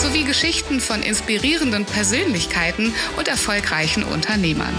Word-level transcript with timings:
sowie 0.00 0.24
Geschichten 0.24 0.80
von 0.80 1.02
inspirierenden 1.02 1.84
Persönlichkeiten 1.84 2.94
und 3.18 3.28
erfolgreichen 3.28 4.02
Unternehmern. 4.02 4.74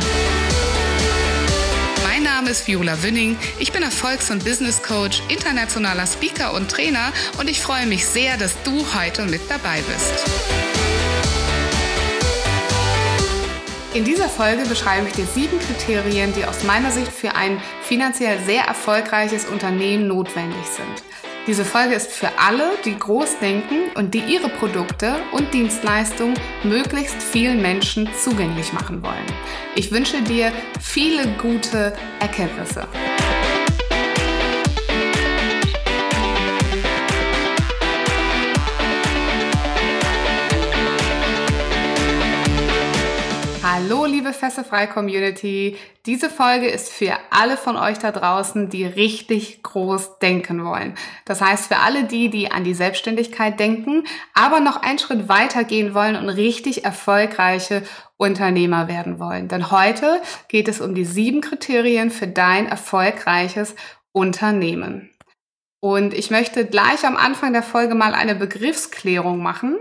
Mein 2.03 2.23
Name 2.23 2.49
ist 2.49 2.67
Viola 2.67 3.03
Wünning. 3.03 3.37
Ich 3.59 3.71
bin 3.71 3.83
Erfolgs- 3.83 4.31
und 4.31 4.43
Business 4.43 4.81
Coach, 4.81 5.21
internationaler 5.27 6.07
Speaker 6.07 6.53
und 6.53 6.71
Trainer 6.71 7.13
und 7.37 7.49
ich 7.49 7.61
freue 7.61 7.85
mich 7.85 8.05
sehr, 8.05 8.37
dass 8.37 8.55
du 8.63 8.83
heute 8.95 9.25
mit 9.25 9.41
dabei 9.47 9.79
bist. 9.81 10.23
In 13.93 14.05
dieser 14.05 14.29
Folge 14.29 14.63
beschreibe 14.65 15.07
ich 15.07 15.13
dir 15.13 15.25
sieben 15.25 15.59
Kriterien, 15.59 16.33
die 16.33 16.45
aus 16.45 16.63
meiner 16.63 16.91
Sicht 16.91 17.11
für 17.11 17.35
ein 17.35 17.61
finanziell 17.83 18.39
sehr 18.45 18.63
erfolgreiches 18.63 19.45
Unternehmen 19.45 20.07
notwendig 20.07 20.65
sind. 20.65 21.30
Diese 21.47 21.65
Folge 21.65 21.95
ist 21.95 22.11
für 22.11 22.29
alle, 22.37 22.73
die 22.85 22.97
groß 22.97 23.39
denken 23.39 23.89
und 23.95 24.13
die 24.13 24.19
ihre 24.19 24.47
Produkte 24.47 25.15
und 25.31 25.51
Dienstleistungen 25.51 26.35
möglichst 26.63 27.15
vielen 27.15 27.63
Menschen 27.63 28.07
zugänglich 28.13 28.71
machen 28.73 29.01
wollen. 29.01 29.25
Ich 29.75 29.91
wünsche 29.91 30.21
dir 30.21 30.51
viele 30.79 31.27
gute 31.41 31.93
Erkenntnisse. 32.19 32.87
Hallo, 43.73 44.03
liebe 44.03 44.33
Fessefrei 44.33 44.85
Community. 44.85 45.77
Diese 46.05 46.29
Folge 46.29 46.67
ist 46.67 46.91
für 46.91 47.13
alle 47.29 47.55
von 47.55 47.77
euch 47.77 47.99
da 47.99 48.11
draußen, 48.11 48.67
die 48.67 48.83
richtig 48.83 49.63
groß 49.63 50.19
denken 50.19 50.65
wollen. 50.65 50.95
Das 51.23 51.39
heißt, 51.39 51.67
für 51.67 51.77
alle 51.77 52.03
die, 52.03 52.29
die 52.29 52.51
an 52.51 52.65
die 52.65 52.73
Selbstständigkeit 52.73 53.57
denken, 53.61 54.03
aber 54.33 54.59
noch 54.59 54.81
einen 54.81 54.99
Schritt 54.99 55.29
weiter 55.29 55.63
gehen 55.63 55.93
wollen 55.93 56.17
und 56.17 56.27
richtig 56.27 56.83
erfolgreiche 56.83 57.83
Unternehmer 58.17 58.89
werden 58.89 59.19
wollen. 59.19 59.47
Denn 59.47 59.71
heute 59.71 60.21
geht 60.49 60.67
es 60.67 60.81
um 60.81 60.93
die 60.93 61.05
sieben 61.05 61.39
Kriterien 61.39 62.11
für 62.11 62.27
dein 62.27 62.67
erfolgreiches 62.67 63.73
Unternehmen. 64.11 65.11
Und 65.79 66.13
ich 66.13 66.29
möchte 66.29 66.65
gleich 66.65 67.05
am 67.05 67.15
Anfang 67.15 67.53
der 67.53 67.63
Folge 67.63 67.95
mal 67.95 68.15
eine 68.15 68.35
Begriffsklärung 68.35 69.41
machen. 69.41 69.77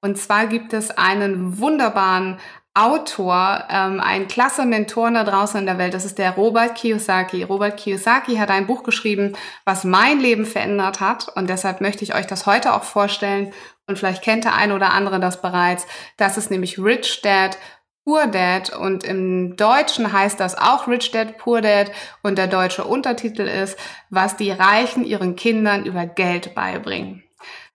Und 0.00 0.16
zwar 0.16 0.46
gibt 0.46 0.72
es 0.72 0.92
einen 0.92 1.58
wunderbaren 1.58 2.38
Autor, 2.74 3.64
ähm, 3.68 4.00
ein 4.00 4.28
klasse 4.28 4.64
Mentor 4.64 5.10
da 5.10 5.24
draußen 5.24 5.60
in 5.60 5.66
der 5.66 5.76
Welt. 5.76 5.92
Das 5.92 6.06
ist 6.06 6.16
der 6.16 6.30
Robert 6.30 6.74
Kiyosaki. 6.74 7.42
Robert 7.42 7.76
Kiyosaki 7.76 8.36
hat 8.36 8.50
ein 8.50 8.66
Buch 8.66 8.82
geschrieben, 8.82 9.34
was 9.66 9.84
mein 9.84 10.20
Leben 10.20 10.46
verändert 10.46 11.00
hat. 11.00 11.28
Und 11.36 11.50
deshalb 11.50 11.82
möchte 11.82 12.02
ich 12.02 12.14
euch 12.14 12.26
das 12.26 12.46
heute 12.46 12.72
auch 12.72 12.84
vorstellen. 12.84 13.52
Und 13.86 13.98
vielleicht 13.98 14.22
kennt 14.22 14.44
der 14.44 14.54
eine 14.54 14.74
oder 14.74 14.94
andere 14.94 15.20
das 15.20 15.42
bereits. 15.42 15.86
Das 16.16 16.38
ist 16.38 16.50
nämlich 16.50 16.78
Rich 16.78 17.20
Dad, 17.20 17.58
Poor 18.04 18.26
Dad. 18.26 18.74
Und 18.74 19.04
im 19.04 19.54
Deutschen 19.56 20.10
heißt 20.10 20.40
das 20.40 20.56
auch 20.56 20.88
Rich 20.88 21.10
Dad, 21.10 21.36
Poor 21.36 21.60
Dad. 21.60 21.92
Und 22.22 22.38
der 22.38 22.46
deutsche 22.46 22.84
Untertitel 22.84 23.42
ist, 23.42 23.78
was 24.08 24.38
die 24.38 24.50
Reichen 24.50 25.04
ihren 25.04 25.36
Kindern 25.36 25.84
über 25.84 26.06
Geld 26.06 26.54
beibringen. 26.54 27.22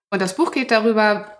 Und 0.09 0.23
das 0.23 0.35
Buch 0.35 0.51
geht 0.51 0.71
darüber, 0.71 1.36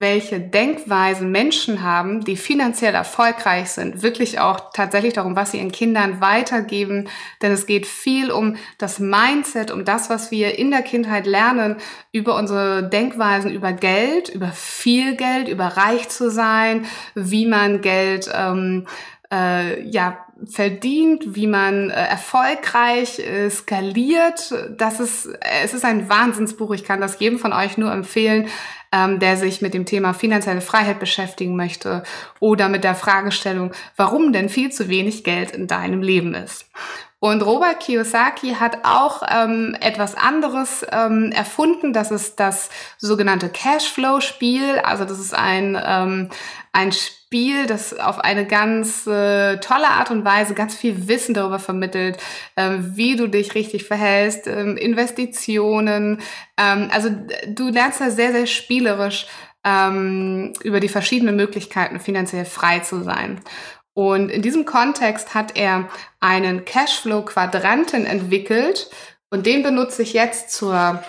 welche 0.00 0.40
Denkweisen 0.40 1.30
Menschen 1.30 1.82
haben, 1.82 2.24
die 2.24 2.38
finanziell 2.38 2.94
erfolgreich 2.94 3.70
sind, 3.70 4.02
wirklich 4.02 4.40
auch 4.40 4.72
tatsächlich 4.72 5.12
darum, 5.12 5.36
was 5.36 5.50
sie 5.50 5.58
ihren 5.58 5.72
Kindern 5.72 6.22
weitergeben. 6.22 7.08
Denn 7.42 7.52
es 7.52 7.66
geht 7.66 7.86
viel 7.86 8.30
um 8.30 8.56
das 8.78 8.98
Mindset, 8.98 9.70
um 9.70 9.84
das, 9.84 10.08
was 10.08 10.30
wir 10.30 10.58
in 10.58 10.70
der 10.70 10.80
Kindheit 10.80 11.26
lernen, 11.26 11.76
über 12.12 12.34
unsere 12.36 12.88
Denkweisen, 12.88 13.52
über 13.52 13.74
Geld, 13.74 14.30
über 14.30 14.48
viel 14.48 15.16
Geld, 15.16 15.48
über 15.48 15.66
reich 15.66 16.08
zu 16.08 16.30
sein, 16.30 16.86
wie 17.14 17.44
man 17.44 17.82
Geld 17.82 18.30
ähm, 18.34 18.86
äh, 19.30 19.86
ja 19.86 20.26
verdient, 20.46 21.34
wie 21.34 21.46
man 21.46 21.90
äh, 21.90 21.94
erfolgreich 21.94 23.18
äh, 23.18 23.50
skaliert. 23.50 24.54
Das 24.76 25.00
ist, 25.00 25.28
es 25.62 25.74
ist 25.74 25.84
ein 25.84 26.08
Wahnsinnsbuch. 26.08 26.72
Ich 26.72 26.84
kann 26.84 27.00
das 27.00 27.18
jedem 27.18 27.38
von 27.38 27.52
euch 27.52 27.76
nur 27.76 27.92
empfehlen 27.92 28.48
ähm, 28.92 29.18
der 29.18 29.36
sich 29.36 29.62
mit 29.62 29.74
dem 29.74 29.86
Thema 29.86 30.14
finanzielle 30.14 30.60
Freiheit 30.60 30.98
beschäftigen 30.98 31.56
möchte 31.56 32.02
oder 32.40 32.68
mit 32.68 32.84
der 32.84 32.94
Fragestellung, 32.94 33.72
warum 33.96 34.32
denn 34.32 34.48
viel 34.48 34.72
zu 34.72 34.88
wenig 34.88 35.24
Geld 35.24 35.52
in 35.52 35.66
deinem 35.66 36.02
Leben 36.02 36.34
ist. 36.34 36.66
Und 37.20 37.42
Robert 37.42 37.80
Kiyosaki 37.80 38.54
hat 38.58 38.78
auch 38.84 39.22
ähm, 39.30 39.76
etwas 39.78 40.14
anderes 40.14 40.86
ähm, 40.90 41.30
erfunden. 41.32 41.92
Das 41.92 42.10
ist 42.10 42.40
das 42.40 42.70
sogenannte 42.96 43.50
Cashflow-Spiel. 43.50 44.78
Also 44.82 45.04
das 45.04 45.18
ist 45.20 45.34
ein, 45.34 45.78
ähm, 45.84 46.30
ein 46.72 46.92
Spiel, 46.92 47.66
das 47.66 47.92
auf 47.98 48.20
eine 48.20 48.46
ganz 48.46 49.06
äh, 49.06 49.58
tolle 49.58 49.88
Art 49.88 50.10
und 50.10 50.24
Weise 50.24 50.54
ganz 50.54 50.74
viel 50.74 51.08
Wissen 51.08 51.34
darüber 51.34 51.58
vermittelt, 51.58 52.16
ähm, 52.56 52.92
wie 52.96 53.16
du 53.16 53.26
dich 53.26 53.54
richtig 53.54 53.84
verhältst, 53.84 54.46
ähm, 54.46 54.78
Investitionen. 54.78 56.22
Ähm, 56.56 56.88
also 56.90 57.10
du 57.48 57.68
lernst 57.68 58.00
da 58.00 58.10
sehr, 58.10 58.32
sehr 58.32 58.46
spielerisch 58.46 59.26
ähm, 59.62 60.54
über 60.62 60.80
die 60.80 60.88
verschiedenen 60.88 61.36
Möglichkeiten, 61.36 62.00
finanziell 62.00 62.46
frei 62.46 62.78
zu 62.78 63.02
sein. 63.02 63.42
Und 63.94 64.30
in 64.30 64.42
diesem 64.42 64.64
Kontext 64.64 65.34
hat 65.34 65.56
er 65.56 65.88
einen 66.20 66.64
Cashflow-Quadranten 66.64 68.06
entwickelt 68.06 68.90
und 69.30 69.46
den 69.46 69.62
benutze 69.62 70.02
ich 70.02 70.12
jetzt 70.12 70.50
zur 70.50 71.02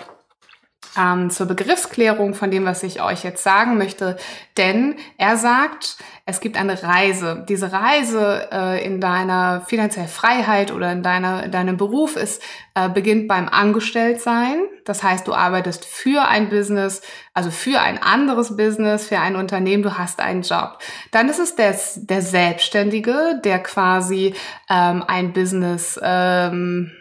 ähm, 0.98 1.30
zur 1.30 1.46
Begriffsklärung 1.46 2.34
von 2.34 2.50
dem, 2.50 2.64
was 2.64 2.82
ich 2.82 3.02
euch 3.02 3.24
jetzt 3.24 3.42
sagen 3.42 3.78
möchte. 3.78 4.16
Denn 4.56 4.96
er 5.16 5.36
sagt, 5.36 5.96
es 6.26 6.40
gibt 6.40 6.56
eine 6.56 6.82
Reise. 6.82 7.44
Diese 7.48 7.72
Reise 7.72 8.48
äh, 8.52 8.84
in 8.84 9.00
deiner 9.00 9.62
finanziellen 9.62 10.08
Freiheit 10.08 10.70
oder 10.70 10.92
in, 10.92 11.02
deiner, 11.02 11.44
in 11.44 11.50
deinem 11.50 11.76
Beruf 11.76 12.16
ist, 12.16 12.42
äh, 12.74 12.88
beginnt 12.88 13.26
beim 13.26 13.48
Angestelltsein. 13.48 14.62
Das 14.84 15.02
heißt, 15.02 15.26
du 15.26 15.34
arbeitest 15.34 15.84
für 15.84 16.26
ein 16.28 16.48
Business, 16.48 17.02
also 17.34 17.50
für 17.50 17.80
ein 17.80 18.02
anderes 18.02 18.56
Business, 18.56 19.06
für 19.08 19.18
ein 19.18 19.36
Unternehmen, 19.36 19.82
du 19.82 19.96
hast 19.96 20.20
einen 20.20 20.42
Job. 20.42 20.78
Dann 21.10 21.28
ist 21.28 21.38
es 21.38 21.56
der, 21.56 21.76
der 21.96 22.22
Selbstständige, 22.22 23.40
der 23.44 23.60
quasi 23.60 24.34
ähm, 24.68 25.04
ein 25.06 25.32
Business 25.32 25.98
ähm, 26.02 26.92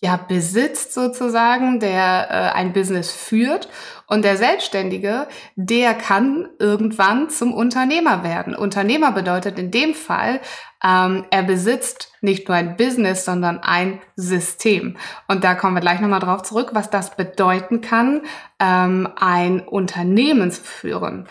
ja, 0.00 0.16
besitzt 0.16 0.92
sozusagen, 0.92 1.80
der 1.80 2.28
äh, 2.30 2.56
ein 2.56 2.72
Business 2.72 3.10
führt. 3.12 3.68
Und 4.06 4.24
der 4.24 4.36
Selbstständige, 4.36 5.26
der 5.56 5.94
kann 5.94 6.48
irgendwann 6.58 7.30
zum 7.30 7.52
Unternehmer 7.54 8.22
werden. 8.22 8.54
Unternehmer 8.54 9.10
bedeutet 9.12 9.58
in 9.58 9.70
dem 9.70 9.94
Fall, 9.94 10.40
ähm, 10.84 11.24
er 11.30 11.42
besitzt 11.42 12.12
nicht 12.20 12.46
nur 12.46 12.56
ein 12.56 12.76
Business, 12.76 13.24
sondern 13.24 13.58
ein 13.58 14.00
System. 14.14 14.96
Und 15.28 15.44
da 15.44 15.54
kommen 15.54 15.74
wir 15.74 15.80
gleich 15.80 16.00
nochmal 16.00 16.20
drauf 16.20 16.42
zurück, 16.42 16.70
was 16.72 16.90
das 16.90 17.16
bedeuten 17.16 17.80
kann, 17.80 18.22
ähm, 18.60 19.08
ein 19.16 19.60
Unternehmen 19.60 20.50
zu 20.50 20.62
führen 20.62 21.26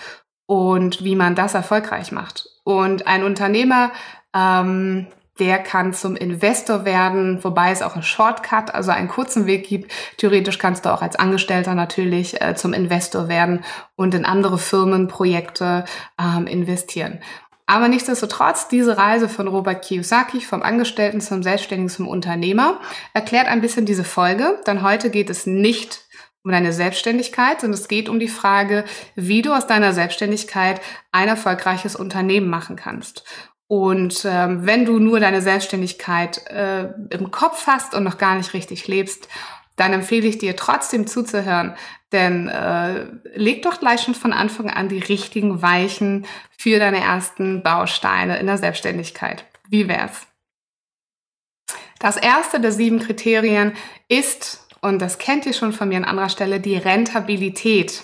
und 0.48 1.04
wie 1.04 1.16
man 1.16 1.36
das 1.36 1.54
erfolgreich 1.54 2.12
macht. 2.12 2.50
Und 2.64 3.08
ein 3.08 3.24
Unternehmer, 3.24 3.92
ähm, 4.36 5.08
der 5.40 5.60
kann 5.60 5.94
zum 5.94 6.16
Investor 6.16 6.86
werden, 6.86 7.44
wobei 7.44 7.72
es 7.72 7.82
auch 7.82 7.94
einen 7.94 8.04
Shortcut, 8.04 8.74
also 8.74 8.92
einen 8.92 9.10
kurzen 9.10 9.46
Weg 9.46 9.68
gibt. 9.68 9.92
Theoretisch 10.18 10.60
kannst 10.60 10.86
du 10.86 10.94
auch 10.94 11.02
als 11.02 11.18
Angestellter 11.18 11.76
natürlich 11.76 12.42
äh, 12.42 12.56
zum 12.56 12.74
Investor 12.74 13.28
werden 13.28 13.64
und 13.96 14.14
in 14.14 14.26
andere 14.26 14.58
Firmen, 14.58 15.08
Projekte 15.08 15.86
ähm, 16.20 16.48
investieren. 16.48 17.20
Aber 17.68 17.88
nichtsdestotrotz, 17.88 18.68
diese 18.68 18.98
Reise 18.98 19.28
von 19.28 19.48
Robert 19.48 19.84
Kiyosaki 19.84 20.42
vom 20.42 20.62
Angestellten 20.62 21.20
zum 21.20 21.42
Selbstständigen 21.42 21.90
zum 21.90 22.08
Unternehmer 22.08 22.80
erklärt 23.14 23.48
ein 23.48 23.62
bisschen 23.62 23.86
diese 23.86 24.04
Folge, 24.04 24.62
denn 24.68 24.84
heute 24.84 25.10
geht 25.10 25.32
es 25.32 25.48
nicht 25.48 26.06
um 26.44 26.52
deine 26.52 26.74
Selbstständigkeit, 26.74 27.62
sondern 27.62 27.80
es 27.80 27.88
geht 27.88 28.08
um 28.08 28.20
die 28.20 28.28
Frage, 28.28 28.86
wie 29.16 29.42
du 29.42 29.52
aus 29.52 29.66
deiner 29.66 29.94
Selbstständigkeit 29.94 30.80
ein 31.12 31.28
erfolgreiches 31.28 31.96
Unternehmen 31.96 32.50
machen 32.50 32.76
kannst. 32.76 33.24
Und 33.68 34.26
ähm, 34.26 34.66
wenn 34.66 34.86
du 34.86 35.00
nur 35.00 35.20
deine 35.20 35.42
Selbstständigkeit 35.42 36.46
äh, 36.48 36.90
im 37.10 37.32
Kopf 37.32 37.66
hast 37.66 37.96
und 37.96 38.04
noch 38.04 38.18
gar 38.18 38.36
nicht 38.36 38.54
richtig 38.54 38.88
lebst, 38.88 39.28
dann 39.76 39.94
empfehle 39.94 40.28
ich 40.28 40.38
dir 40.38 40.56
trotzdem 40.56 41.08
zuzuhören, 41.08 41.76
denn 42.12 42.48
äh, 42.48 43.08
leg 43.34 43.64
doch 43.64 43.80
gleich 43.80 44.02
schon 44.02 44.16
von 44.16 44.32
Anfang 44.32 44.70
an 44.70 44.88
die 44.88 45.00
richtigen 45.00 45.62
Weichen 45.62 46.26
für 46.58 46.80
deine 46.80 47.02
ersten 47.02 47.62
Bausteine 47.62 48.38
in 48.38 48.46
der 48.46 48.58
Selbstständigkeit. 48.58 49.46
Wie 49.68 49.88
wär's? 49.88 50.28
Das 52.00 52.18
erste 52.18 52.60
der 52.60 52.72
sieben 52.72 53.00
Kriterien 53.00 53.74
ist, 54.08 54.68
und 54.82 55.02
das 55.02 55.18
kennt 55.18 55.46
ihr 55.46 55.54
schon 55.54 55.74
von 55.74 55.90
mir 55.90 55.98
an 55.98 56.06
anderer 56.06 56.30
Stelle, 56.30 56.60
die 56.60 56.78
Rentabilität. 56.78 58.04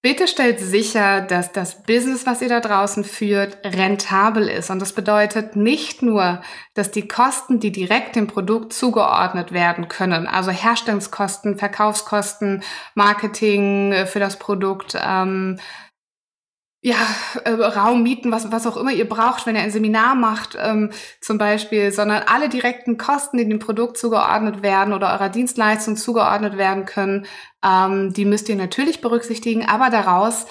Bitte 0.00 0.28
stellt 0.28 0.60
sicher, 0.60 1.22
dass 1.22 1.50
das 1.50 1.82
Business, 1.82 2.24
was 2.24 2.40
ihr 2.40 2.48
da 2.48 2.60
draußen 2.60 3.02
führt, 3.02 3.58
rentabel 3.64 4.48
ist. 4.48 4.70
Und 4.70 4.78
das 4.80 4.92
bedeutet 4.92 5.56
nicht 5.56 6.02
nur, 6.02 6.40
dass 6.74 6.92
die 6.92 7.08
Kosten, 7.08 7.58
die 7.58 7.72
direkt 7.72 8.14
dem 8.14 8.28
Produkt 8.28 8.72
zugeordnet 8.72 9.50
werden 9.50 9.88
können, 9.88 10.28
also 10.28 10.52
Herstellungskosten, 10.52 11.58
Verkaufskosten, 11.58 12.62
Marketing 12.94 13.90
äh, 13.90 14.06
für 14.06 14.20
das 14.20 14.38
Produkt, 14.38 14.96
ähm, 15.04 15.58
ja, 16.80 16.96
äh, 17.44 17.50
Raum 17.50 18.04
mieten, 18.04 18.30
was, 18.30 18.52
was 18.52 18.66
auch 18.66 18.76
immer 18.76 18.92
ihr 18.92 19.08
braucht, 19.08 19.46
wenn 19.46 19.56
ihr 19.56 19.62
ein 19.62 19.72
Seminar 19.72 20.14
macht 20.14 20.56
ähm, 20.60 20.90
zum 21.20 21.36
Beispiel, 21.36 21.90
sondern 21.90 22.22
alle 22.26 22.48
direkten 22.48 22.98
Kosten, 22.98 23.36
die 23.36 23.48
dem 23.48 23.58
Produkt 23.58 23.98
zugeordnet 23.98 24.62
werden 24.62 24.94
oder 24.94 25.12
eurer 25.12 25.28
Dienstleistung 25.28 25.96
zugeordnet 25.96 26.56
werden 26.56 26.84
können, 26.84 27.26
ähm, 27.64 28.12
die 28.12 28.24
müsst 28.24 28.48
ihr 28.48 28.54
natürlich 28.54 29.00
berücksichtigen, 29.00 29.66
aber 29.66 29.90
daraus 29.90 30.46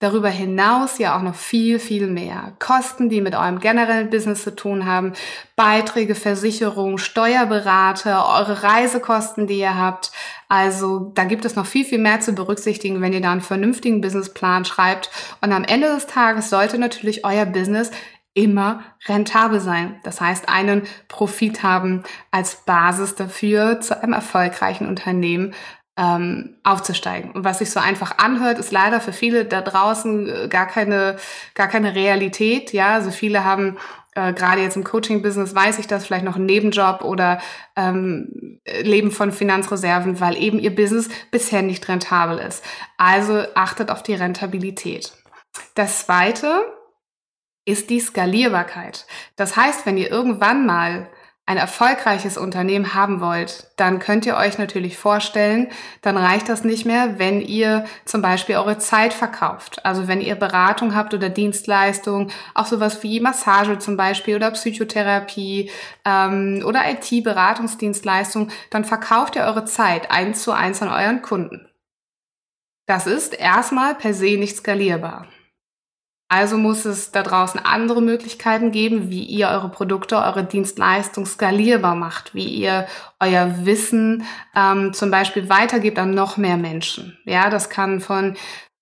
Darüber 0.00 0.30
hinaus 0.30 0.96
ja 0.96 1.14
auch 1.14 1.20
noch 1.20 1.34
viel, 1.34 1.78
viel 1.78 2.06
mehr. 2.06 2.54
Kosten, 2.58 3.10
die 3.10 3.20
mit 3.20 3.34
eurem 3.34 3.60
generellen 3.60 4.08
Business 4.08 4.42
zu 4.42 4.56
tun 4.56 4.86
haben, 4.86 5.12
Beiträge, 5.56 6.14
Versicherung, 6.14 6.96
Steuerberater, 6.96 8.26
eure 8.26 8.62
Reisekosten, 8.62 9.46
die 9.46 9.58
ihr 9.58 9.76
habt. 9.76 10.10
Also 10.48 11.12
da 11.14 11.24
gibt 11.24 11.44
es 11.44 11.54
noch 11.54 11.66
viel, 11.66 11.84
viel 11.84 11.98
mehr 11.98 12.20
zu 12.20 12.32
berücksichtigen, 12.32 13.02
wenn 13.02 13.12
ihr 13.12 13.20
da 13.20 13.30
einen 13.30 13.42
vernünftigen 13.42 14.00
Businessplan 14.00 14.64
schreibt. 14.64 15.10
Und 15.42 15.52
am 15.52 15.64
Ende 15.64 15.88
des 15.88 16.06
Tages 16.06 16.48
sollte 16.48 16.78
natürlich 16.78 17.26
euer 17.26 17.44
Business 17.44 17.90
immer 18.32 18.82
rentabel 19.06 19.60
sein. 19.60 20.00
Das 20.02 20.20
heißt, 20.20 20.48
einen 20.48 20.84
Profit 21.08 21.62
haben 21.62 22.04
als 22.30 22.56
Basis 22.64 23.16
dafür, 23.16 23.80
zu 23.80 24.02
einem 24.02 24.14
erfolgreichen 24.14 24.88
Unternehmen 24.88 25.52
ähm, 26.00 26.56
aufzusteigen. 26.64 27.30
Und 27.32 27.44
was 27.44 27.58
sich 27.58 27.70
so 27.70 27.78
einfach 27.78 28.16
anhört, 28.16 28.58
ist 28.58 28.72
leider 28.72 29.00
für 29.00 29.12
viele 29.12 29.44
da 29.44 29.60
draußen 29.60 30.28
äh, 30.28 30.48
gar 30.48 30.66
keine, 30.66 31.16
gar 31.54 31.68
keine 31.68 31.94
Realität. 31.94 32.72
Ja, 32.72 32.94
also 32.94 33.10
viele 33.10 33.44
haben 33.44 33.76
äh, 34.14 34.32
gerade 34.32 34.62
jetzt 34.62 34.76
im 34.76 34.84
Coaching-Business 34.84 35.54
weiß 35.54 35.78
ich 35.78 35.86
das, 35.86 36.06
vielleicht 36.06 36.24
noch 36.24 36.36
einen 36.36 36.46
Nebenjob 36.46 37.04
oder 37.04 37.38
ähm, 37.76 38.60
Leben 38.82 39.10
von 39.10 39.30
Finanzreserven, 39.30 40.20
weil 40.20 40.38
eben 40.38 40.58
ihr 40.58 40.74
Business 40.74 41.10
bisher 41.30 41.60
nicht 41.60 41.86
rentabel 41.86 42.38
ist. 42.38 42.64
Also 42.96 43.44
achtet 43.54 43.90
auf 43.90 44.02
die 44.02 44.14
Rentabilität. 44.14 45.12
Das 45.74 46.06
zweite 46.06 46.62
ist 47.66 47.90
die 47.90 48.00
Skalierbarkeit. 48.00 49.06
Das 49.36 49.54
heißt, 49.54 49.84
wenn 49.84 49.98
ihr 49.98 50.10
irgendwann 50.10 50.64
mal 50.64 51.10
ein 51.50 51.56
erfolgreiches 51.56 52.38
Unternehmen 52.38 52.94
haben 52.94 53.20
wollt, 53.20 53.72
dann 53.74 53.98
könnt 53.98 54.24
ihr 54.24 54.36
euch 54.36 54.58
natürlich 54.58 54.96
vorstellen, 54.96 55.66
dann 56.00 56.16
reicht 56.16 56.48
das 56.48 56.62
nicht 56.62 56.86
mehr, 56.86 57.18
wenn 57.18 57.40
ihr 57.40 57.86
zum 58.04 58.22
Beispiel 58.22 58.54
eure 58.54 58.78
Zeit 58.78 59.12
verkauft. 59.12 59.84
Also 59.84 60.06
wenn 60.06 60.20
ihr 60.20 60.36
Beratung 60.36 60.94
habt 60.94 61.12
oder 61.12 61.28
Dienstleistung, 61.28 62.30
auch 62.54 62.66
sowas 62.66 63.02
wie 63.02 63.18
Massage 63.18 63.80
zum 63.80 63.96
Beispiel 63.96 64.36
oder 64.36 64.52
Psychotherapie 64.52 65.72
ähm, 66.04 66.62
oder 66.64 66.82
IT-Beratungsdienstleistung, 66.88 68.50
dann 68.70 68.84
verkauft 68.84 69.34
ihr 69.34 69.42
eure 69.42 69.64
Zeit 69.64 70.08
eins 70.12 70.44
zu 70.44 70.52
eins 70.52 70.80
an 70.82 70.88
euren 70.88 71.20
Kunden. 71.20 71.68
Das 72.86 73.08
ist 73.08 73.34
erstmal 73.34 73.96
per 73.96 74.14
se 74.14 74.36
nicht 74.36 74.56
skalierbar. 74.56 75.26
Also 76.30 76.58
muss 76.58 76.84
es 76.84 77.10
da 77.10 77.24
draußen 77.24 77.60
andere 77.64 78.00
Möglichkeiten 78.00 78.70
geben, 78.70 79.10
wie 79.10 79.24
ihr 79.24 79.48
eure 79.48 79.68
Produkte, 79.68 80.16
eure 80.16 80.44
Dienstleistung 80.44 81.26
skalierbar 81.26 81.96
macht, 81.96 82.36
wie 82.36 82.46
ihr 82.46 82.86
euer 83.18 83.66
Wissen 83.66 84.24
ähm, 84.54 84.92
zum 84.92 85.10
Beispiel 85.10 85.48
weitergebt 85.48 85.98
an 85.98 86.14
noch 86.14 86.36
mehr 86.36 86.56
Menschen. 86.56 87.18
Ja, 87.24 87.50
das 87.50 87.68
kann 87.68 88.00
von 88.00 88.36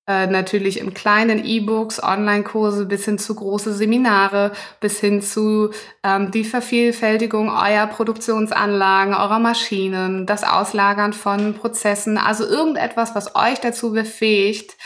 äh, 0.06 0.26
natürlich 0.26 0.78
im 0.78 0.92
kleinen 0.92 1.42
E-Books, 1.42 2.02
Online-Kurse 2.02 2.84
bis 2.84 3.06
hin 3.06 3.18
zu 3.18 3.34
große 3.34 3.72
Seminare, 3.72 4.52
bis 4.80 5.00
hin 5.00 5.22
zu 5.22 5.70
ähm, 6.02 6.30
die 6.30 6.44
Vervielfältigung 6.44 7.48
eurer 7.48 7.86
Produktionsanlagen, 7.86 9.14
eurer 9.14 9.38
Maschinen, 9.38 10.26
das 10.26 10.44
Auslagern 10.44 11.14
von 11.14 11.54
Prozessen, 11.54 12.18
also 12.18 12.44
irgendetwas, 12.44 13.14
was 13.14 13.34
euch 13.34 13.58
dazu 13.60 13.92
befähigt, 13.92 14.76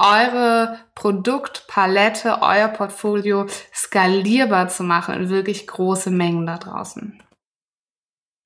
eure 0.00 0.78
Produktpalette, 0.94 2.38
euer 2.40 2.68
Portfolio 2.68 3.46
skalierbar 3.74 4.68
zu 4.68 4.82
machen 4.82 5.14
in 5.14 5.28
wirklich 5.28 5.66
große 5.66 6.10
Mengen 6.10 6.46
da 6.46 6.58
draußen. 6.58 7.22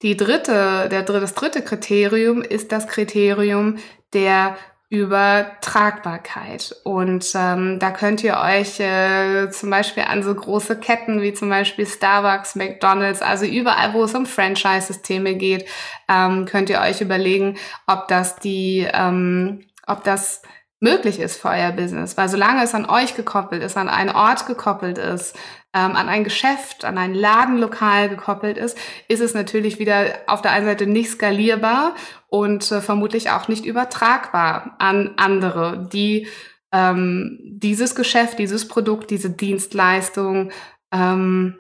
Die 0.03 0.17
dritte, 0.17 0.89
der, 0.91 1.03
das 1.03 1.35
dritte 1.35 1.63
Kriterium 1.63 2.43
ist 2.43 2.73
das 2.73 2.87
Kriterium 2.89 3.79
der 4.13 4.57
Übertragbarkeit. 4.91 6.77
Und 6.85 7.33
ähm, 7.35 7.79
da 7.79 7.91
könnt 7.91 8.23
ihr 8.23 8.37
euch 8.37 8.79
äh, 8.81 9.51
zum 9.51 9.71
Beispiel 9.71 10.05
an 10.05 10.23
so 10.23 10.35
große 10.35 10.79
Ketten 10.79 11.23
wie 11.23 11.33
zum 11.33 11.49
Beispiel 11.49 11.87
Starbucks, 11.87 12.55
McDonald's, 12.55 13.23
also 13.23 13.45
überall, 13.45 13.95
wo 13.95 14.05
es 14.05 14.15
um 14.15 14.27
Franchise-Systeme 14.27 15.35
geht, 15.35 15.67
ähm, 16.09 16.45
könnt 16.45 16.71
ihr 16.71 16.81
euch 16.81 17.01
überlegen, 17.01 17.57
ob 17.87 18.07
das 18.09 18.37
die, 18.37 18.87
ähm, 18.93 19.65
ob 19.87 20.05
das 20.05 20.43
möglich 20.85 21.19
ist 21.19 21.41
für 21.41 21.49
euer 21.49 21.73
Business. 21.73 22.17
Weil 22.17 22.29
solange 22.29 22.63
es 22.63 22.75
an 22.75 22.89
euch 22.89 23.17
gekoppelt 23.17 23.63
ist, 23.63 23.77
an 23.77 23.89
einen 23.89 24.11
Ort 24.11 24.47
gekoppelt 24.47 24.99
ist, 24.99 25.35
ähm, 25.73 25.97
an 25.97 26.09
ein 26.09 26.23
Geschäft, 26.23 26.85
an 26.85 26.99
ein 26.99 27.15
Ladenlokal 27.15 28.09
gekoppelt 28.09 28.57
ist, 28.57 28.79
ist 29.09 29.21
es 29.21 29.35
natürlich 29.35 29.81
wieder 29.81 30.07
auf 30.29 30.43
der 30.43 30.53
einen 30.53 30.67
Seite 30.67 30.87
nicht 30.87 31.11
skalierbar 31.11 31.97
und 32.29 32.71
äh, 32.71 32.81
vermutlich 32.81 33.31
auch 33.31 33.49
nicht 33.49 33.65
übertragbar 33.65 34.77
an 34.79 35.15
andere, 35.17 35.89
die 35.93 36.29
ähm, 36.71 37.41
dieses 37.43 37.95
Geschäft, 37.95 38.39
dieses 38.39 38.69
Produkt, 38.69 39.11
diese 39.11 39.31
Dienstleistung 39.31 40.53
ähm, 40.93 41.57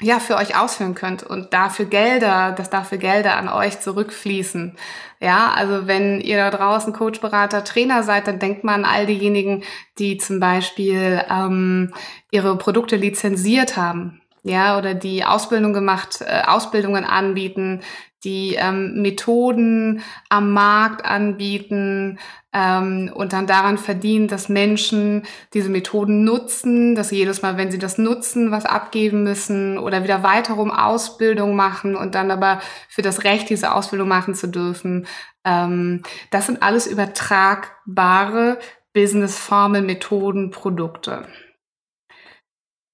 ja, 0.00 0.18
für 0.18 0.36
euch 0.36 0.58
ausführen 0.58 0.94
könnt 0.94 1.22
und 1.22 1.52
dafür 1.52 1.84
Gelder, 1.84 2.52
dass 2.52 2.70
dafür 2.70 2.98
Gelder 2.98 3.36
an 3.36 3.48
euch 3.48 3.80
zurückfließen. 3.80 4.76
Ja, 5.20 5.52
also 5.54 5.86
wenn 5.86 6.20
ihr 6.20 6.38
da 6.38 6.50
draußen 6.50 6.92
Coach, 6.92 7.20
Berater, 7.20 7.62
Trainer 7.64 8.02
seid, 8.02 8.26
dann 8.26 8.38
denkt 8.38 8.64
man 8.64 8.84
an 8.84 8.90
all 8.90 9.06
diejenigen, 9.06 9.62
die 9.98 10.16
zum 10.16 10.40
Beispiel 10.40 11.22
ähm, 11.28 11.92
ihre 12.30 12.56
Produkte 12.56 12.96
lizenziert 12.96 13.76
haben. 13.76 14.19
Ja, 14.42 14.78
oder 14.78 14.94
die 14.94 15.24
Ausbildung 15.24 15.72
gemacht, 15.72 16.20
äh, 16.22 16.42
Ausbildungen 16.46 17.04
anbieten, 17.04 17.82
die 18.24 18.54
ähm, 18.58 19.00
Methoden 19.00 20.02
am 20.28 20.52
Markt 20.52 21.04
anbieten 21.04 22.18
ähm, 22.52 23.10
und 23.14 23.32
dann 23.32 23.46
daran 23.46 23.78
verdienen, 23.78 24.28
dass 24.28 24.48
Menschen 24.48 25.22
diese 25.54 25.70
Methoden 25.70 26.24
nutzen, 26.24 26.94
dass 26.94 27.10
sie 27.10 27.16
jedes 27.16 27.40
Mal, 27.42 27.56
wenn 27.56 27.70
sie 27.70 27.78
das 27.78 27.96
nutzen, 27.96 28.50
was 28.50 28.66
abgeben 28.66 29.22
müssen 29.22 29.78
oder 29.78 30.04
wieder 30.04 30.22
weiterum 30.22 30.70
Ausbildung 30.70 31.56
machen 31.56 31.96
und 31.96 32.14
dann 32.14 32.30
aber 32.30 32.60
für 32.88 33.02
das 33.02 33.24
Recht, 33.24 33.48
diese 33.48 33.72
Ausbildung 33.72 34.08
machen 34.08 34.34
zu 34.34 34.48
dürfen. 34.48 35.06
Ähm, 35.44 36.02
das 36.30 36.46
sind 36.46 36.62
alles 36.62 36.86
übertragbare 36.86 38.58
Businessformen, 38.92 39.86
Methoden, 39.86 40.50
Produkte. 40.50 41.26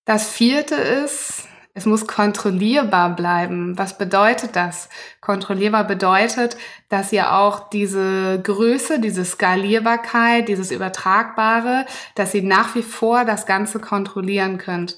Das 0.06 0.30
vierte 0.30 0.76
ist, 0.76 1.48
es 1.74 1.84
muss 1.84 2.06
kontrollierbar 2.06 3.14
bleiben. 3.16 3.76
Was 3.76 3.98
bedeutet 3.98 4.56
das? 4.56 4.88
Kontrollierbar 5.20 5.84
bedeutet, 5.84 6.56
dass 6.88 7.12
ihr 7.12 7.34
auch 7.34 7.68
diese 7.68 8.40
Größe, 8.40 8.98
diese 8.98 9.26
Skalierbarkeit, 9.26 10.48
dieses 10.48 10.70
Übertragbare, 10.70 11.84
dass 12.14 12.32
ihr 12.32 12.44
nach 12.44 12.74
wie 12.76 12.82
vor 12.82 13.26
das 13.26 13.44
Ganze 13.44 13.78
kontrollieren 13.78 14.56
könnt. 14.56 14.96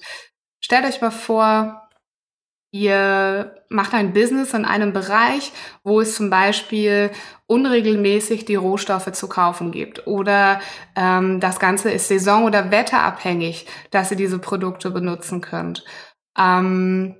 Stellt 0.60 0.84
euch 0.84 1.00
mal 1.00 1.10
vor, 1.10 1.88
ihr 2.70 3.57
macht 3.68 3.94
ein 3.94 4.12
Business 4.12 4.54
in 4.54 4.64
einem 4.64 4.92
Bereich, 4.92 5.52
wo 5.84 6.00
es 6.00 6.14
zum 6.14 6.30
Beispiel 6.30 7.10
unregelmäßig 7.46 8.44
die 8.44 8.54
Rohstoffe 8.54 9.12
zu 9.12 9.28
kaufen 9.28 9.72
gibt 9.72 10.06
oder 10.06 10.60
ähm, 10.96 11.40
das 11.40 11.58
Ganze 11.58 11.90
ist 11.90 12.08
saison- 12.08 12.44
oder 12.44 12.70
wetterabhängig, 12.70 13.66
dass 13.90 14.10
ihr 14.10 14.16
diese 14.16 14.38
Produkte 14.38 14.90
benutzen 14.90 15.40
könnt. 15.40 15.84
Ähm, 16.38 17.16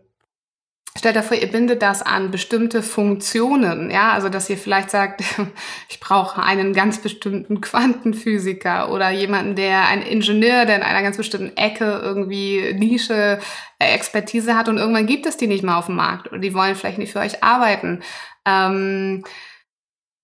Stellt 0.99 1.17
euch 1.17 1.27
vor, 1.27 1.37
ihr 1.37 1.47
bindet 1.47 1.81
das 1.81 2.03
an 2.03 2.33
bestimmte 2.33 2.83
Funktionen, 2.83 3.89
ja, 3.89 4.11
also 4.11 4.29
dass 4.29 4.51
ihr 4.51 4.59
vielleicht 4.59 4.91
sagt, 4.91 5.23
ich 5.89 6.01
brauche 6.01 6.43
einen 6.43 6.73
ganz 6.73 6.99
bestimmten 6.99 7.61
Quantenphysiker 7.61 8.91
oder 8.91 9.11
jemanden, 9.11 9.55
der 9.55 9.87
ein 9.87 10.03
Ingenieur, 10.03 10.65
der 10.65 10.75
in 10.75 10.83
einer 10.83 11.03
ganz 11.03 11.17
bestimmten 11.17 11.57
Ecke 11.57 12.01
irgendwie 12.03 12.75
Nische, 12.75 13.39
äh, 13.79 13.95
Expertise 13.95 14.57
hat 14.57 14.69
und 14.69 14.79
irgendwann 14.79 15.07
gibt 15.07 15.27
es 15.27 15.37
die 15.37 15.47
nicht 15.47 15.63
mehr 15.63 15.77
auf 15.77 15.87
dem 15.87 15.95
Markt 15.95 16.27
oder 16.33 16.41
die 16.41 16.53
wollen 16.53 16.75
vielleicht 16.75 16.99
nicht 16.99 17.13
für 17.13 17.21
euch 17.21 17.45
arbeiten. 17.45 18.03
Ähm, 18.45 19.23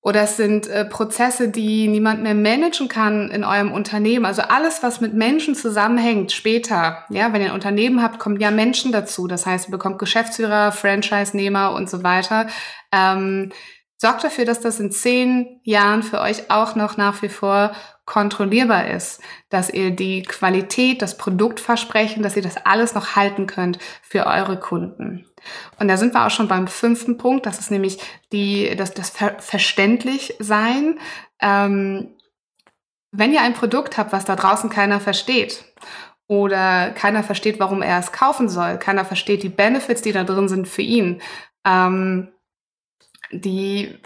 oder 0.05 0.21
es 0.21 0.37
sind 0.37 0.69
äh, 0.69 0.85
Prozesse, 0.85 1.49
die 1.49 1.89
niemand 1.89 2.23
mehr 2.23 2.35
managen 2.35 2.89
kann 2.89 3.31
in 3.31 3.43
eurem 3.43 3.73
Unternehmen. 3.73 4.27
Also 4.27 4.43
alles, 4.43 4.83
was 4.83 5.01
mit 5.01 5.15
Menschen 5.15 5.55
zusammenhängt, 5.55 6.31
später. 6.31 7.05
Ja, 7.09 7.33
wenn 7.33 7.41
ihr 7.41 7.49
ein 7.49 7.55
Unternehmen 7.55 8.03
habt, 8.03 8.19
kommen 8.19 8.39
ja 8.39 8.51
Menschen 8.51 8.93
dazu. 8.93 9.27
Das 9.27 9.47
heißt, 9.47 9.69
ihr 9.69 9.73
bekommt 9.73 9.99
Geschäftsführer, 9.99 10.73
Franchise-Nehmer 10.73 11.73
und 11.73 11.89
so 11.89 12.03
weiter. 12.03 12.49
Ähm, 12.93 13.51
sorgt 14.05 14.23
dafür, 14.23 14.45
dass 14.45 14.61
das 14.61 14.81
in 14.81 14.93
zehn 14.93 15.61
Jahren 15.63 16.03
für 16.03 16.21
euch 16.21 16.51
auch 16.51 16.77
noch 16.77 16.99
nach 16.99 17.23
wie 17.23 17.31
vor 17.31 17.73
kontrollierbar 18.05 18.89
ist, 18.89 19.23
dass 19.49 19.71
ihr 19.71 19.93
die 19.93 20.25
Qualität, 20.25 21.01
das 21.01 21.17
Produktversprechen, 21.17 22.23
dass 22.23 22.37
ihr 22.37 22.43
das 22.43 22.59
alles 22.67 22.95
noch 22.95 23.17
halten 23.17 23.47
könnt 23.47 23.79
für 24.03 24.27
eure 24.27 24.61
Kunden. 24.61 25.25
Und 25.79 25.89
da 25.89 25.97
sind 25.97 26.13
wir 26.13 26.27
auch 26.27 26.31
schon 26.31 26.49
beim 26.49 26.67
fünften 26.67 27.17
Punkt, 27.17 27.47
das 27.47 27.59
ist 27.59 27.71
nämlich 27.71 27.99
die, 28.31 28.77
das, 28.77 28.93
das 28.93 29.09
Ver 29.09 29.37
verständlich 29.39 30.35
sein. 30.39 30.99
Ähm, 31.41 32.11
wenn 33.11 33.33
ihr 33.33 33.41
ein 33.41 33.55
Produkt 33.55 33.97
habt, 33.97 34.13
was 34.13 34.27
da 34.27 34.37
draußen 34.37 34.69
keiner 34.69 35.01
versteht 35.01 35.65
oder 36.27 36.91
keiner 36.91 37.23
versteht, 37.23 37.59
warum 37.59 37.81
er 37.81 38.01
es 38.01 38.13
kaufen 38.13 38.51
soll, 38.51 38.77
keiner 38.77 39.07
versteht 39.07 39.43
die 39.43 39.49
Benefits, 39.49 40.03
die 40.03 40.13
da 40.13 40.25
drin 40.25 40.49
sind 40.49 40.69
für 40.69 40.83
ihn, 40.83 41.23
ähm, 41.65 42.34
die 43.41 43.99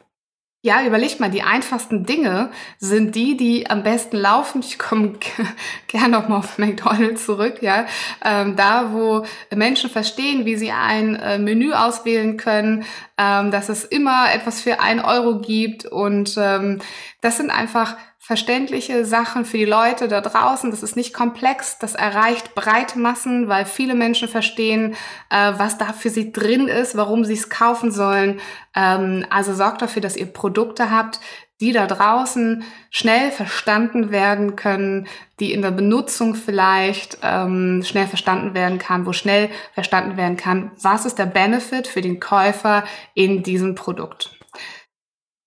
ja, 0.60 0.84
überleg 0.84 1.20
mal, 1.20 1.30
die 1.30 1.42
einfachsten 1.42 2.04
Dinge 2.04 2.50
sind 2.78 3.14
die, 3.14 3.36
die 3.36 3.70
am 3.70 3.84
besten 3.84 4.16
laufen. 4.16 4.60
Ich 4.60 4.76
komme 4.76 5.12
gerne 5.86 6.08
nochmal 6.08 6.40
auf 6.40 6.58
McDonald's 6.58 7.26
zurück, 7.26 7.62
ja. 7.62 7.86
Ähm, 8.24 8.56
da, 8.56 8.92
wo 8.92 9.24
Menschen 9.54 9.88
verstehen, 9.88 10.46
wie 10.46 10.56
sie 10.56 10.72
ein 10.72 11.14
äh, 11.14 11.38
Menü 11.38 11.72
auswählen 11.72 12.36
können, 12.36 12.84
ähm, 13.16 13.52
dass 13.52 13.68
es 13.68 13.84
immer 13.84 14.34
etwas 14.34 14.60
für 14.60 14.80
ein 14.80 15.00
Euro 15.00 15.40
gibt. 15.40 15.86
Und 15.86 16.34
ähm, 16.36 16.80
das 17.20 17.36
sind 17.36 17.50
einfach 17.50 17.96
verständliche 18.28 19.06
Sachen 19.06 19.46
für 19.46 19.56
die 19.56 19.64
Leute 19.64 20.06
da 20.06 20.20
draußen. 20.20 20.70
Das 20.70 20.82
ist 20.82 20.96
nicht 20.96 21.14
komplex, 21.14 21.78
das 21.78 21.94
erreicht 21.94 22.54
breite 22.54 22.98
Massen, 22.98 23.48
weil 23.48 23.64
viele 23.64 23.94
Menschen 23.94 24.28
verstehen, 24.28 24.96
äh, 25.30 25.52
was 25.56 25.78
da 25.78 25.94
für 25.94 26.10
sie 26.10 26.30
drin 26.30 26.68
ist, 26.68 26.94
warum 26.94 27.24
sie 27.24 27.32
es 27.32 27.48
kaufen 27.48 27.90
sollen. 27.90 28.38
Ähm, 28.76 29.24
also 29.30 29.54
sorgt 29.54 29.80
dafür, 29.80 30.02
dass 30.02 30.14
ihr 30.14 30.26
Produkte 30.26 30.90
habt, 30.90 31.20
die 31.62 31.72
da 31.72 31.86
draußen 31.86 32.64
schnell 32.90 33.30
verstanden 33.30 34.10
werden 34.10 34.56
können, 34.56 35.08
die 35.40 35.54
in 35.54 35.62
der 35.62 35.70
Benutzung 35.70 36.34
vielleicht 36.34 37.16
ähm, 37.22 37.82
schnell 37.82 38.08
verstanden 38.08 38.52
werden 38.52 38.78
kann, 38.78 39.06
wo 39.06 39.14
schnell 39.14 39.48
verstanden 39.72 40.18
werden 40.18 40.36
kann, 40.36 40.72
was 40.82 41.06
ist 41.06 41.18
der 41.18 41.24
Benefit 41.24 41.86
für 41.86 42.02
den 42.02 42.20
Käufer 42.20 42.84
in 43.14 43.42
diesem 43.42 43.74
Produkt. 43.74 44.38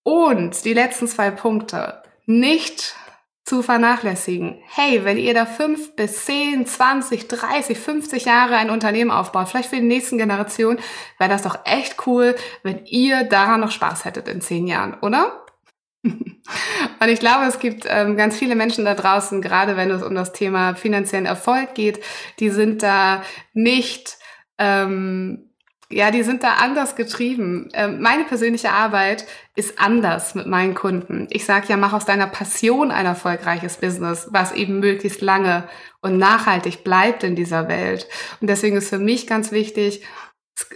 Und 0.04 0.66
die 0.66 0.74
letzten 0.74 1.08
zwei 1.08 1.30
Punkte 1.30 2.02
nicht 2.26 2.96
zu 3.44 3.64
vernachlässigen. 3.64 4.62
Hey, 4.68 5.04
wenn 5.04 5.18
ihr 5.18 5.34
da 5.34 5.46
fünf 5.46 5.96
bis 5.96 6.26
zehn, 6.26 6.66
zwanzig, 6.66 7.28
dreißig, 7.28 7.78
fünfzig 7.80 8.26
Jahre 8.26 8.56
ein 8.56 8.70
Unternehmen 8.70 9.12
aufbaut, 9.12 9.50
vielleicht 9.50 9.70
für 9.70 9.78
die 9.78 9.82
nächsten 9.82 10.18
Generationen, 10.18 10.80
wäre 11.18 11.30
das 11.30 11.42
doch 11.42 11.60
echt 11.66 12.06
cool, 12.06 12.36
wenn 12.64 12.86
ihr 12.86 13.24
daran 13.24 13.60
noch 13.60 13.72
Spaß 13.72 14.06
hättet 14.06 14.28
in 14.28 14.42
zehn 14.42 14.68
Jahren, 14.68 14.94
oder? 15.02 15.46
Und 16.04 17.08
ich 17.08 17.20
glaube, 17.20 17.46
es 17.46 17.60
gibt 17.60 17.86
ähm, 17.88 18.16
ganz 18.16 18.38
viele 18.38 18.56
Menschen 18.56 18.86
da 18.86 18.96
draußen, 18.96 19.42
gerade 19.42 19.76
wenn 19.76 19.92
es 19.92 20.04
um 20.04 20.16
das 20.16 20.34
Thema 20.34 20.76
finanziellen 20.76 21.26
Erfolg 21.26 21.74
geht, 21.76 22.04
die 22.40 22.50
sind 22.50 22.84
da 22.84 23.24
nicht 23.54 24.18
ähm, 24.58 25.51
ja, 25.92 26.12
die 26.12 26.24
sind 26.24 26.44
da 26.44 26.56
anders 26.56 26.96
getrieben. 26.96 27.70
Ähm, 27.74 28.02
meine 28.02 28.24
persönliche 28.24 28.72
Arbeit 28.72 29.26
ist 29.56 29.80
anders 29.80 30.36
mit 30.36 30.48
meinen 30.48 30.74
Kunden. 30.74 31.28
Ich 31.30 31.46
sage 31.46 31.68
ja, 31.68 31.78
mach 31.78 31.94
aus 31.94 32.06
deiner 32.06 32.28
Passion 32.28 32.92
ein 32.92 33.06
erfolgreiches 33.06 33.78
Business, 33.78 34.28
was 34.32 34.52
eben 34.54 34.80
möglichst 34.80 35.22
lange 35.22 35.68
und 36.02 36.18
nachhaltig 36.18 36.84
bleibt 36.84 37.24
in 37.24 37.36
dieser 37.36 37.68
Welt. 37.68 38.08
Und 38.40 38.50
deswegen 38.50 38.78
ist 38.78 38.90
für 38.90 39.00
mich 39.00 39.28
ganz 39.28 39.52
wichtig, 39.52 40.04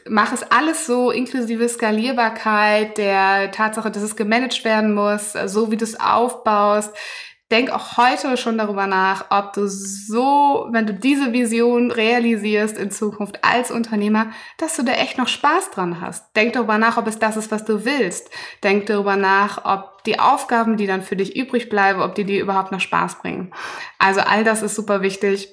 mach 0.08 0.34
es 0.34 0.44
alles 0.44 0.86
so, 0.86 1.12
inklusive 1.12 1.68
Skalierbarkeit, 1.68 2.98
der 2.98 3.52
Tatsache, 3.52 3.92
dass 3.92 4.04
es 4.04 4.16
gemanagt 4.16 4.64
werden 4.66 4.94
muss, 4.94 5.34
so 5.46 5.72
wie 5.72 5.78
du 5.78 5.84
es 5.84 6.00
aufbaust, 6.00 6.96
denk 7.52 7.70
auch 7.70 7.98
heute 7.98 8.38
schon 8.38 8.58
darüber 8.58 8.88
nach, 8.88 9.26
ob 9.30 9.54
du 9.54 9.68
so, 9.68 10.68
wenn 10.72 10.88
du 10.88 10.94
diese 10.94 11.32
Vision 11.32 11.92
realisierst 11.92 12.78
in 12.78 12.90
Zukunft 12.90 13.44
als 13.44 13.70
Unternehmer, 13.70 14.32
dass 14.58 14.76
du 14.76 14.84
da 14.84 14.94
echt 14.94 15.18
noch 15.18 15.28
Spaß 15.28 15.72
dran 15.72 16.02
hast. 16.02 16.36
Denk 16.36 16.54
darüber 16.54 16.78
nach, 16.80 16.98
ob 16.98 17.06
es 17.08 17.20
das 17.20 17.38
ist, 17.38 17.52
was 17.52 17.64
du 17.64 17.86
willst. 17.86 18.32
Denk 18.64 18.88
darüber 18.88 19.16
nach, 19.16 19.64
ob 19.64 20.04
die 20.06 20.20
Aufgaben, 20.20 20.76
die 20.76 20.88
dann 20.88 21.04
für 21.04 21.16
dich 21.16 21.36
übrig 21.36 21.70
bleiben, 21.70 22.02
ob 22.02 22.16
die 22.16 22.26
dir 22.26 22.42
überhaupt 22.42 22.72
noch 22.72 22.80
Spaß 22.80 23.20
bringen. 23.20 23.54
Also 24.00 24.22
all 24.22 24.44
das 24.44 24.64
ist 24.64 24.76
super 24.76 25.02
wichtig. 25.02 25.50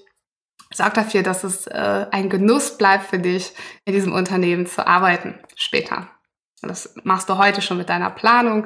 Sorg 0.72 0.94
dafür, 0.94 1.22
dass 1.22 1.44
es 1.44 1.66
äh, 1.66 2.06
ein 2.10 2.30
Genuss 2.30 2.78
bleibt 2.78 3.04
für 3.04 3.18
dich, 3.18 3.52
in 3.84 3.92
diesem 3.92 4.14
Unternehmen 4.14 4.66
zu 4.66 4.86
arbeiten 4.86 5.38
später. 5.56 6.08
Das 6.62 6.94
machst 7.02 7.28
du 7.28 7.36
heute 7.36 7.60
schon 7.60 7.76
mit 7.76 7.90
deiner 7.90 8.08
Planung 8.08 8.64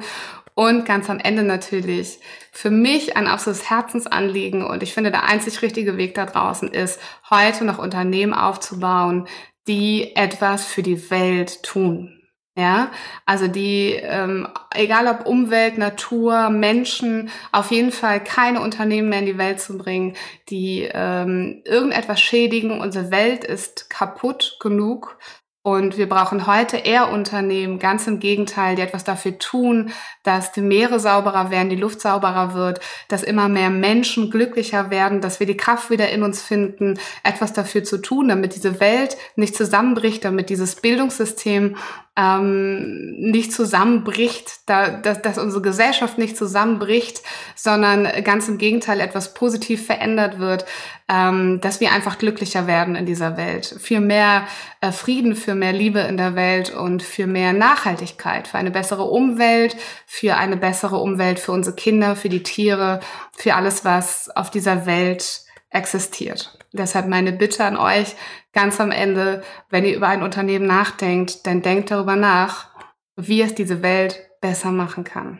und 0.57 0.85
ganz 0.85 1.07
am 1.07 1.19
Ende 1.19 1.43
natürlich 1.43 2.19
für 2.51 2.71
mich 2.71 3.15
ein 3.15 3.27
absolutes 3.27 3.69
Herzensanliegen 3.69 4.65
und 4.65 4.81
ich 4.81 4.91
finde, 4.91 5.11
der 5.11 5.25
einzig 5.25 5.61
richtige 5.61 5.97
Weg 5.97 6.15
da 6.15 6.25
draußen 6.25 6.69
ist, 6.69 6.99
heute 7.29 7.63
noch 7.63 7.77
Unternehmen 7.77 8.33
aufzubauen, 8.33 9.27
die 9.67 10.15
etwas 10.15 10.65
für 10.65 10.81
die 10.81 11.11
Welt 11.11 11.61
tun. 11.61 12.23
Ja, 12.55 12.89
also 13.27 13.47
die, 13.47 13.91
ähm, 14.01 14.47
egal 14.73 15.05
ob 15.05 15.27
Umwelt, 15.27 15.77
Natur, 15.77 16.49
Menschen, 16.49 17.29
auf 17.51 17.69
jeden 17.69 17.91
Fall 17.91 18.23
keine 18.23 18.61
Unternehmen 18.61 19.09
mehr 19.09 19.19
in 19.19 19.27
die 19.27 19.37
Welt 19.37 19.61
zu 19.61 19.77
bringen, 19.77 20.15
die 20.49 20.89
ähm, 20.91 21.61
irgendetwas 21.65 22.19
schädigen. 22.19 22.81
Unsere 22.81 23.11
Welt 23.11 23.43
ist 23.43 23.91
kaputt 23.91 24.57
genug 24.59 25.19
und 25.67 25.97
wir 25.97 26.07
brauchen 26.07 26.47
heute 26.47 26.77
eher 26.77 27.11
Unternehmen, 27.11 27.77
ganz 27.77 28.07
im 28.07 28.21
Gegenteil, 28.21 28.77
die 28.77 28.81
etwas 28.81 29.03
dafür 29.03 29.37
tun, 29.37 29.91
dass 30.23 30.53
die 30.53 30.61
Meere 30.61 30.97
sauberer 30.97 31.51
werden, 31.51 31.67
die 31.67 31.75
Luft 31.75 31.99
sauberer 31.99 32.53
wird, 32.53 32.79
dass 33.09 33.21
immer 33.21 33.49
mehr 33.49 33.69
Menschen 33.69 34.31
glücklicher 34.31 34.91
werden, 34.91 35.19
dass 35.19 35.41
wir 35.41 35.47
die 35.47 35.57
Kraft 35.57 35.89
wieder 35.89 36.07
in 36.07 36.23
uns 36.23 36.41
finden, 36.41 36.97
etwas 37.21 37.51
dafür 37.51 37.83
zu 37.83 37.97
tun, 37.97 38.29
damit 38.29 38.55
diese 38.55 38.79
Welt 38.79 39.17
nicht 39.35 39.57
zusammenbricht, 39.57 40.23
damit 40.23 40.49
dieses 40.49 40.75
Bildungssystem 40.75 41.75
ähm, 42.15 43.11
nicht 43.19 43.51
zusammenbricht, 43.51 44.61
da, 44.67 44.89
dass, 44.89 45.21
dass 45.21 45.37
unsere 45.37 45.61
Gesellschaft 45.61 46.17
nicht 46.17 46.37
zusammenbricht, 46.37 47.21
sondern 47.55 48.07
ganz 48.23 48.47
im 48.47 48.57
Gegenteil 48.57 49.01
etwas 49.01 49.33
positiv 49.33 49.85
verändert 49.85 50.39
wird, 50.39 50.65
ähm, 51.09 51.61
dass 51.61 51.79
wir 51.79 51.91
einfach 51.91 52.17
glücklicher 52.17 52.67
werden 52.67 52.95
in 52.95 53.05
dieser 53.05 53.37
Welt, 53.37 53.75
für 53.79 53.99
mehr 53.99 54.45
äh, 54.81 54.91
Frieden, 54.91 55.35
für 55.35 55.55
mehr 55.55 55.71
Liebe 55.71 55.99
in 56.01 56.17
der 56.17 56.35
Welt 56.35 56.73
und 56.73 57.01
für 57.01 57.27
mehr 57.27 57.53
Nachhaltigkeit, 57.53 58.47
für 58.47 58.57
eine 58.57 58.71
bessere 58.71 59.03
Umwelt, 59.03 59.77
für 60.05 60.35
eine 60.35 60.57
bessere 60.57 60.97
Umwelt 60.97 61.39
für 61.39 61.53
unsere 61.53 61.75
Kinder, 61.75 62.15
für 62.15 62.29
die 62.29 62.43
Tiere, 62.43 62.99
für 63.31 63.55
alles, 63.55 63.85
was 63.85 64.29
auf 64.35 64.51
dieser 64.51 64.85
Welt 64.85 65.43
existiert. 65.69 66.57
Deshalb 66.73 67.07
meine 67.07 67.31
Bitte 67.31 67.63
an 67.63 67.77
euch 67.77 68.15
ganz 68.51 68.81
am 68.81 68.91
Ende, 68.91 69.43
wenn 69.69 69.85
ihr 69.85 69.95
über 69.95 70.07
ein 70.07 70.23
Unternehmen 70.23 70.67
nachdenkt, 70.67 71.47
dann 71.47 71.61
denkt 71.61 71.91
darüber 71.91 72.15
nach, 72.15 72.69
wie 73.15 73.41
es 73.41 73.55
diese 73.55 73.81
Welt 73.81 74.19
besser 74.41 74.71
machen 74.71 75.03
kann. 75.03 75.39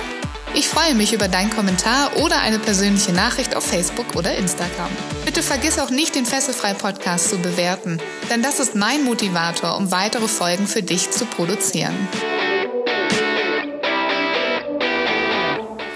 Ich 0.54 0.68
freue 0.68 0.94
mich 0.94 1.12
über 1.12 1.28
deinen 1.28 1.50
Kommentar 1.50 2.16
oder 2.18 2.40
eine 2.40 2.58
persönliche 2.58 3.12
Nachricht 3.12 3.54
auf 3.56 3.66
Facebook 3.66 4.16
oder 4.16 4.35
Instagram. 4.37 4.88
Bitte 5.25 5.42
vergiss 5.42 5.78
auch 5.78 5.90
nicht, 5.90 6.14
den 6.14 6.25
Fesselfrei 6.25 6.73
Podcast 6.75 7.30
zu 7.30 7.38
bewerten, 7.38 7.99
denn 8.30 8.42
das 8.42 8.61
ist 8.61 8.75
mein 8.75 9.04
Motivator, 9.04 9.76
um 9.76 9.90
weitere 9.90 10.28
Folgen 10.28 10.66
für 10.66 10.82
dich 10.82 11.11
zu 11.11 11.26
produzieren. 11.26 11.94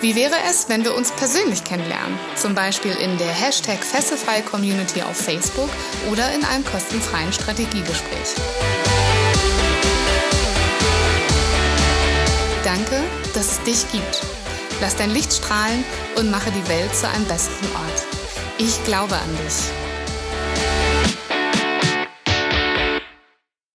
Wie 0.03 0.17
wäre 0.17 0.35
es, 0.51 0.69
wenn 0.69 0.83
wir 0.83 0.97
uns 0.97 1.13
persönlich 1.13 1.63
kennenlernen? 1.63 2.19
Zum 2.35 2.57
Beispiel 2.57 2.91
in 2.91 3.17
der 3.19 3.29
Hashtag 3.29 3.85
Fesselfreie 3.85 4.43
Community 4.43 5.01
auf 5.01 5.17
Facebook 5.17 5.71
oder 6.11 6.35
in 6.35 6.45
einem 6.45 6.65
kostenfreien 6.65 7.33
Strategiegespräch. 7.33 8.35
Danke, 12.65 13.01
dass 13.33 13.53
es 13.53 13.63
dich 13.63 13.93
gibt. 13.93 14.23
Lass 14.81 14.97
dein 14.97 15.11
Licht 15.11 15.33
strahlen 15.33 15.85
und 16.17 16.33
mache 16.33 16.51
die 16.51 16.69
Welt 16.69 16.93
zu 16.97 17.09
einem 17.09 17.25
besseren 17.27 17.69
Ort. 17.77 18.03
Ich 18.59 18.83
glaube 18.83 19.15
an 19.15 19.39
dich. 19.47 19.82